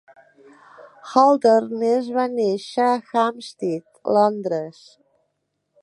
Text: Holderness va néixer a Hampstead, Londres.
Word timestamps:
Holderness 1.09 2.09
va 2.17 2.25
néixer 2.39 2.89
a 2.95 2.99
Hampstead, 3.21 3.87
Londres. 4.19 4.83